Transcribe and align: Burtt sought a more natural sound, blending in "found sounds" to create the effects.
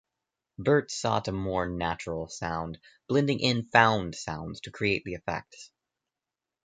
Burtt 0.57 0.89
sought 0.89 1.27
a 1.27 1.31
more 1.31 1.69
natural 1.69 2.25
sound, 2.27 2.79
blending 3.07 3.39
in 3.39 3.65
"found 3.69 4.15
sounds" 4.15 4.59
to 4.61 4.71
create 4.71 5.03
the 5.05 5.13
effects. 5.13 5.69